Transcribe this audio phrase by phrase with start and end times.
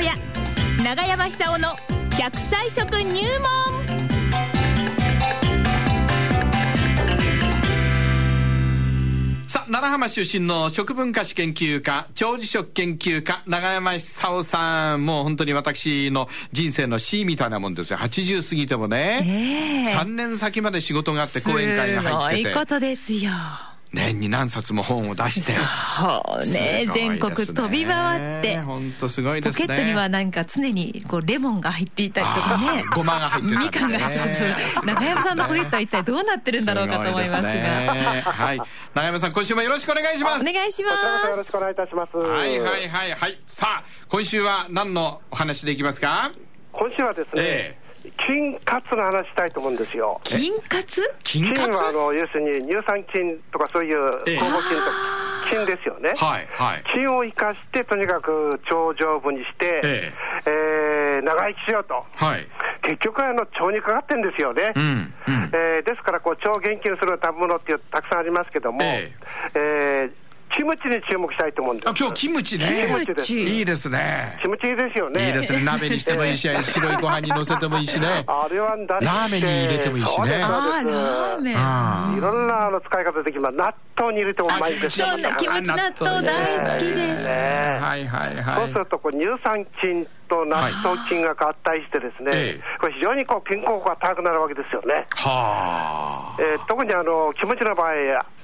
[0.00, 0.14] 小屋
[0.82, 1.76] 長山久夫の
[2.12, 3.50] 100歳食入門
[9.46, 15.04] さあ、奈良浜出身の食文化史研究家、長寿食研究家、長山久夫さん。
[15.04, 17.98] もう本当に私の人生の C みたいなもんですよ。
[17.98, 19.86] 80過ぎてもね。
[19.86, 22.48] ええ3年先まで仕事があって講演会が入ってて。
[22.48, 23.32] すごいことですよ
[23.92, 25.52] 年に何冊も本を出して。
[25.52, 29.66] そうね全国飛び回って本当すごいポですね。
[29.66, 34.28] ケットにはなんか常にこうレモンが入っていたりとかねごまが入ってたりねみかんがそう
[34.72, 38.60] そう長山さんのポケットは一体どうなってるんだろうかと思いますがすごいですねはい。
[38.94, 40.48] 長山さん、今週もよろしくお願いします。
[40.48, 42.16] お願いしこちらこそよろましくお願いいたします。
[42.16, 43.40] はいはいはいはい。
[43.46, 46.32] さあ、今週は何のお話でいきますか？
[46.72, 47.80] 今週はですえね、
[48.26, 50.20] 菌活の話したいと思うんですよ。
[50.24, 55.20] 菌活はあの要するに乳酸菌とかそういうええ酵母菌とか
[55.50, 56.14] 菌ですよね。
[56.16, 56.84] はいはい。
[56.94, 60.12] 菌を生かしてとにかく腸丈夫にして、え
[60.46, 62.06] えー長生きしようと。
[62.16, 62.46] はい。
[62.82, 64.72] 結局あの腸にかかってんですよね。
[64.74, 69.12] うんうんえーですからこう腸を元気にする食べ物っていうたくさんありますけども、え
[69.54, 71.88] えーキムチに注目したいと思うんです。
[71.88, 72.86] あ、今日キムチね。
[72.86, 74.38] キムチですいいですね。
[74.42, 75.26] キムチいいですよね。
[75.28, 75.64] いいですね。
[75.64, 78.24] 鍋にしてもいいし、 白いご飯に乗せてもいいしね。
[78.26, 83.56] あれはラーメンに入れてもいいしねあラーメンあいろんなあの使い方できます。
[83.56, 85.06] 納豆に入れてもうまいんですよ。
[85.06, 88.78] そんなキムチ納豆大好きですねはいはいそうはいす。
[88.78, 95.06] るとこう乳酸菌と納豆菌が合体してですね、ええこれ非常にこう健康が高くなるわけですよね。
[95.16, 97.92] はえー特にあのキムチの場合、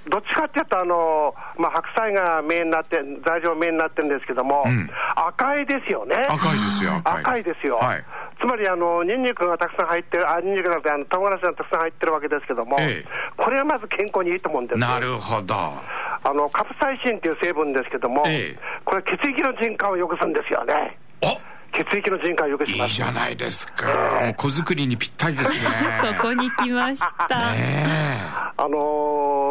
[0.09, 6.15] どっちかっていうとあの、まあ、白菜がメインになって、材料メインになってるんですけども、うん赤いですよね。
[6.29, 6.35] あ。
[6.35, 7.21] 赤いですよ、赤い。
[7.21, 8.05] 赤いですよ、はい。
[8.39, 15.55] つまりあのニンニクがたくさん入ってる、あニンニクなんてあの唐辛子がたくさん入ってるわけですけども、ええこれはまず健康にいいと思うんですよなるほど。
[15.55, 21.39] あのカプサイシンっていう成分ですけども、ええこれ、血液の循環を良くするんですよね、お
[21.73, 22.91] 血液の循環を良くします。
[22.91, 23.87] いいじゃないですか。
[24.23, 25.61] もう子作りにぴったりですね。
[26.03, 28.26] そこに来ました、ね
[28.57, 28.79] あの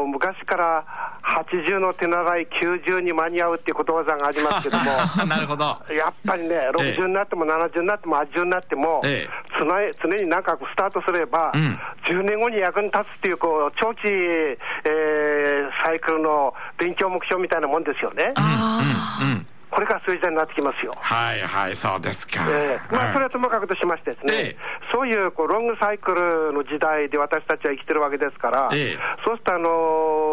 [0.04, 0.86] ー昔から
[1.24, 4.92] 80の手習い、90に間に合うっていうことわざがありますけども。
[5.22, 5.26] え。
[5.26, 5.66] なるほど。
[5.90, 18.32] やっぱりね、60になっても70になっても80になっても、ええ常に常になんかスタートすれば、うん10年後に役に立つっていうこう長期、えーサイクルの勉強目標みたいなもんですよね。
[18.36, 18.80] あ
[19.22, 19.46] うんうん。
[19.76, 20.94] これからそういう時代になってきますよ。
[20.98, 22.46] はいはい、そうですか。
[22.48, 24.58] ええまあ、それははともかくとしましてですね、ええ
[24.96, 30.26] そういうこうロングサイクルの時代で私たちは生きてるわけですから、ええそうすると、あのー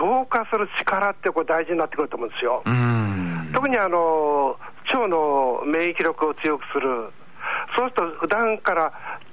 [0.00, 2.62] 消化する力ってこれ大事になってくると思うんですよ。
[3.52, 7.10] 特にあの腸の免疫力を強くする、
[7.76, 8.92] そうすると普段から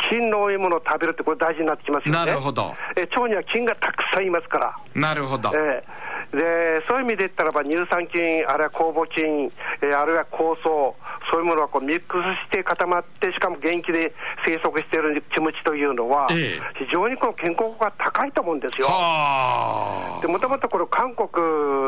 [0.10, 2.26] 菌の多いものを食べるって、これ大事になってきますよね。
[2.26, 4.76] なるほどえ腸には菌がたくさんいますから。
[4.94, 5.52] なるほど。
[5.56, 10.96] ええでそういう意味で言ったらば、乳酸菌、あるいは酵母菌、えーあるいは酵素、
[11.32, 14.14] そういうものがこうミックスして固まって、しかも元気で
[14.46, 18.88] 生息しているキムチというのは、ええ非常にこの健康効果が高いと思うんですよ。
[18.88, 21.28] はでもともとこれ、韓国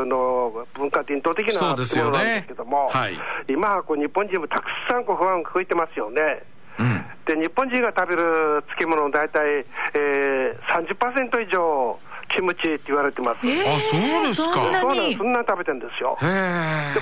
[0.10, 6.44] の文化伝統的なものなんですけども、はい今はこう日本人もたくさんこう不安が吹いてますよね。
[6.78, 6.84] あ。
[6.84, 7.06] うん。
[7.26, 12.00] で日本人が食べる漬物の大体、えー、30%以上、
[12.30, 13.46] キムチって言われてます。
[13.46, 16.18] ーえーあそうですかそんなそうなんでにすそんなに食べてるんですよ。
[16.20, 16.28] で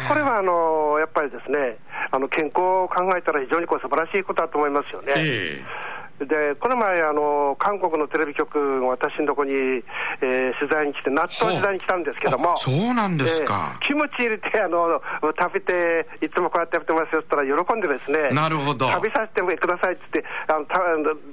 [0.08, 1.78] これはあのやっぱりですね、
[2.12, 5.14] あの健康を考えたら非常にこう素晴らしいことだと思いますよね。
[5.18, 5.64] え
[6.16, 9.84] でこの前あの、韓国のテレビ局が私のところに、
[10.22, 13.74] えー取材に来て、納豆取材に来たんですけども、あそうなんですか。
[13.82, 15.02] えーキムチ入れてあの
[15.38, 18.90] 食べて、いつもこうやって食べてますよって言ったら、喜んでですね、なるほど。
[18.90, 20.64] 食べさせてくださいって言ってあの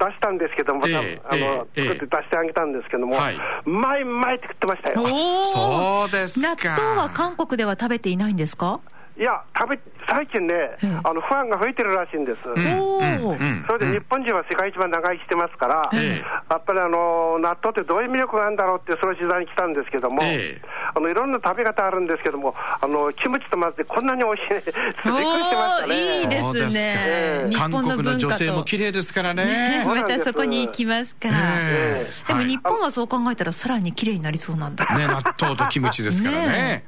[0.01, 3.37] た出したんですけども、ええあのええ作って出してあげたんですけども、はい。
[3.65, 5.03] うまいうまいって食ってましたよ。
[5.03, 5.45] おー。
[5.45, 6.49] そうですか。
[6.75, 8.81] 納豆は韓国では食べていないんですか？
[9.19, 9.79] いや、食べ
[10.09, 11.01] 最近ね、ええ。
[11.05, 12.39] あの不安が吹いてるらしいんです。
[12.49, 13.65] うん。
[13.67, 16.25] それで日本人は世界一番長生きしてますから、ええ。
[16.51, 20.63] やっぱりあの納豆ってどういう魅力があるんだろうって、その取材に来たんですけども、ええ。
[20.95, 26.21] あのいろんな食べ方あるんですけども、あのキムチと混ぜてこんなに美味しいね、びっくりしてましたね。
[26.21, 29.45] いいですすね韓国の女性も綺麗ですからね。
[29.45, 29.85] ね。
[29.87, 31.29] またそこに行きますか。
[31.31, 32.29] ええ。
[32.29, 34.85] でもはい日本はそう考えたらさらに綺麗になりそうなんだ。
[34.97, 36.85] ね、納豆とキムチですからね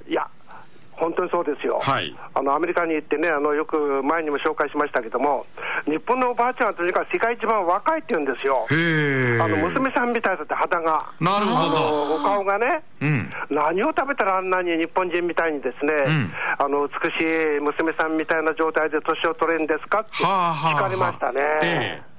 [1.28, 2.14] 当にそうですよ、はい。
[2.34, 5.46] あのアメリカに行ってね、あのよく前にも紹介しましたけども、
[5.86, 8.66] 日本のおばあちゃんはとにかく世界一番若いって言うんですよ。
[8.70, 11.76] あの娘さんみたいだって肌が、なるほど。
[11.76, 13.30] あのお顔がね、うん。
[13.50, 16.32] 何を食べたらあんなに日本人みたいにですね、ん。
[16.58, 21.40] あの美しい娘さんみたいな状態で年を取れるんですかってはあはあ聞かれましたね。
[21.62, 22.13] え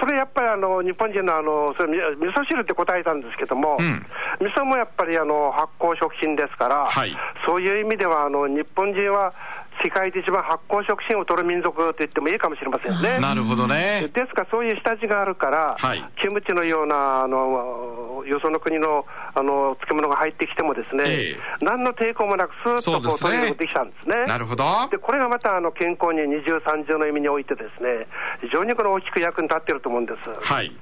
[0.00, 4.06] それやっぱりあの日本人のあのそれみ味噌汁って答えたんですけども、うん。
[4.40, 7.16] 味噌もやっぱりあの発酵食品ですから、はい。
[7.46, 9.34] そういう意味ではあの日本人は
[9.82, 13.18] 世界で一番発酵食品を取る民族と言ってもいいかもしれませんね。
[13.20, 14.08] なるほどね。
[14.12, 24.26] ですから、そういう下地があるから、はいキムチのような、あの、よその国の、あの、漬物が入ってきてもですね、え何の抵抗もなく、スーッとこう取り入れてきたんですね。
[24.26, 24.64] なるほど。
[24.90, 28.08] で、これがまた、あの、健康に二重三重の意味においてですね、
[28.40, 30.52] 非常にこの大きく役に立っていると思うんです。
[30.52, 30.72] はい。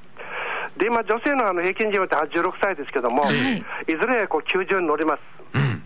[0.78, 5.20] で、今、女性のあの平均寿命って86歳ですけども、えいずれこう90に乗ります。
[5.54, 5.82] うん。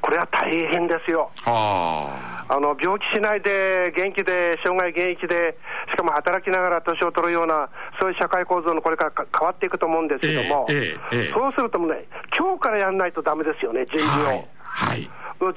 [0.00, 1.30] これは大変ですよ。
[1.44, 2.21] は
[2.52, 5.56] あの病気しないで、元気で、生涯現役で、
[5.90, 12.04] しかも働きながら年を取るような、そういう社会構造のこれからか変わっていくと思うんですけども、えええそうするともうね、
[12.36, 14.12] 今日からやらないとダメですよね、準あ。
[14.12, 14.28] 備を。
[14.28, 14.48] はい。
[14.62, 15.10] はい。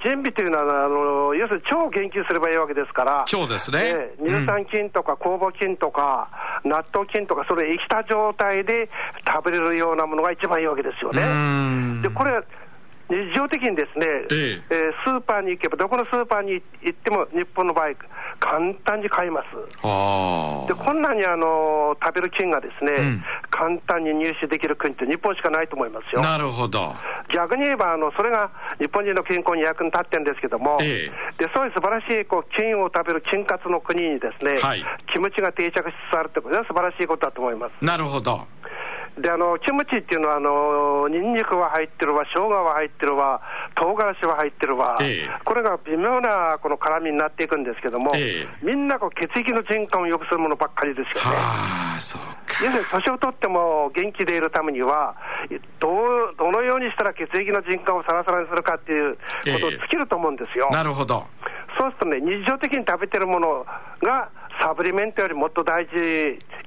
[0.04, 6.30] 準備というのは、あの要するに腸を研究すればいいわけですから、腸ですねええ乳酸菌とか酵母菌とか、
[6.64, 8.90] 納豆菌とか、それ生きた状態で
[9.28, 11.22] 食べれるようなものが一番いいわけですよね。
[11.22, 12.42] うんで、これ、
[13.10, 17.94] 日常的にですね、ええースーパーに行けば、どこのスーパーに行っても、日本の場合、
[18.40, 19.48] 簡単に買います。
[19.86, 23.24] はで、こんなにあの食べる菌がですね、うん
[23.56, 26.22] 簡単に入手できる国って日本しかないと思いますよ。
[26.22, 26.94] なるほど。
[27.34, 37.86] 逆に言えばあの、それが日本人の健康に役に立ってるんですけども、えでそういう素晴らしいこう菌を食べる菌活の国にですね、はいキムチが定着しつつあるってことは素晴らしいことだと思います。
[37.86, 38.46] なるほど。
[39.18, 43.42] で、あの、キムチっていうのは、あの、ニンニクは入ってるわ、生姜は入ってるわ、
[43.76, 51.38] 唐辛子は入ってるわ、ええこれが微妙なこの絡みになっていくんですけども、ええみんなこう血液の循環を良くするものばっかりですよね。
[51.38, 52.64] はあ、そうか。
[52.66, 55.16] 要するに年を取っても元気でいるためには、
[55.80, 59.20] どうどのようにしたら血液の循環をサラサラにするかっていうこ
[59.62, 60.70] とを尽きると思うんですよ。
[60.72, 61.26] なるほど。
[61.80, 63.66] そうするとね、日常的に食べてるもの
[64.02, 64.30] が、
[64.62, 65.96] サプリメントよりもっと大事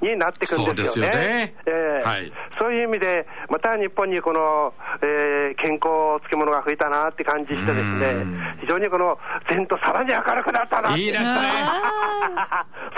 [0.03, 1.11] になってくるんですよね。
[1.11, 9.19] そうですよねええはいそういう意味で、また日本にこの、えー健康漬物が増えたなって感じしてですうねん、非常にこの
[9.49, 11.01] 前途さらに明るくなったなって。
[11.01, 11.29] いいですね。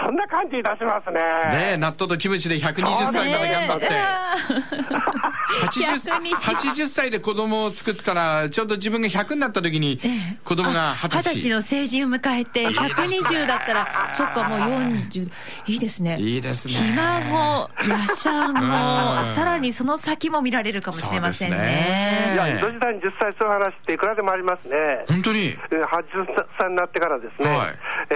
[0.04, 1.20] そんな感じいたしますね。
[1.20, 3.88] ねえ、納豆とキムチで120歳まで頑張って。
[5.66, 10.00] 80, 逆に80歳で子供を作ったら、ちょうど自分が100になった時に、
[10.44, 11.34] 子供が20歳。
[11.34, 15.30] 二十歳の成人を迎えて、120だったら、そっか、もう40、
[15.66, 16.16] いいですね。
[16.18, 16.74] いいですね。
[16.74, 18.60] ひ孫、やしゃうんご、
[19.34, 22.30] さらにその先も見られるかもしれませんそうですね。
[22.34, 25.04] いや、江戸時代に実際そういう話っていくらでもありますね。
[25.08, 25.46] 本当に？
[25.48, 27.78] えー80歳になってからですね、はい
[28.10, 28.14] え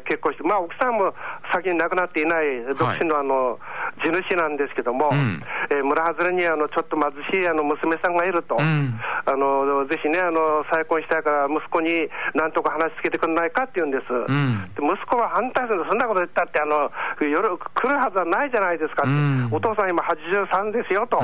[0.00, 1.14] ー結婚して、まあ、奥さんも
[1.52, 2.44] 先に亡くなっていない
[2.78, 3.58] 独身のあの、
[4.04, 5.42] 地主なんですけども、うん。
[5.70, 9.00] えー村外れにあのちょっと貧しいあの娘さんがいると、うん。
[9.24, 14.70] あのぜひねあの、再婚したいから、息子になんとか話つけてくれないかって言うんです、ん。
[14.76, 16.90] で息子は反対するんですそんなこと言ったってあの
[17.20, 19.04] 夜、来るはずはないじゃないですか
[19.50, 21.18] お父さん今83ですよと。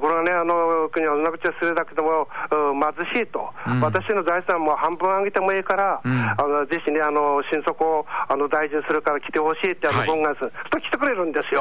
[0.00, 3.80] うんところがね、あの国はそんな口は失礼だけども、うん貧しいと、うん。
[3.80, 6.12] 私の財産も半分あげてもいいから、うん。
[6.12, 10.08] あのぜひね、あの心底をあの大事にするから来てほしいってあのはい。
[10.08, 11.60] 懇願する、と来てくれるんですよ。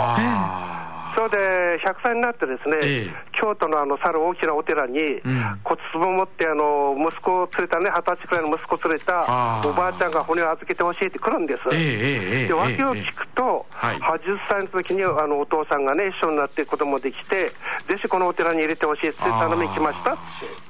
[1.25, 3.13] あそれで100歳になってですね、ええ。
[3.33, 5.60] 京都のあの去る大きなお寺に、ん。
[5.63, 9.21] 骨壺を持ってあの息子を連れたね、二十歳くらいの息子を連れた
[9.66, 11.62] おばあちゃんが骨を預けてほしいって来るんです。
[11.74, 13.98] えで訳を聞くと、はい。
[13.98, 17.51] 80歳の時にあのお父さんがね、一緒になって子供できて、
[17.88, 20.69] ぜひこのお寺に入れてほしいって頼みに来ましたって、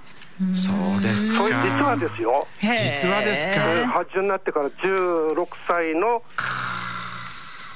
[0.55, 1.43] そうですか。
[1.43, 3.51] 実はですよ、実はですか。
[3.73, 6.23] えー80になってから16歳の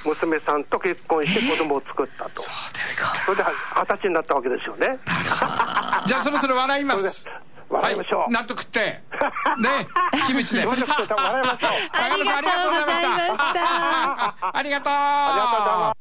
[0.05, 3.13] 娘さんと結婚して子供を作ったと、そうですか。
[3.25, 3.43] それで
[3.75, 4.99] 二十歳になったわけですよね。
[6.07, 6.97] じゃあそろそろ笑いま。
[6.97, 8.79] それで笑いましょうはい、納得って。
[8.79, 9.01] ね、
[10.27, 10.65] キムチで。
[10.65, 12.41] 笑いましょう ありがとうございました。
[12.41, 15.93] ありがとうございましたありがとう。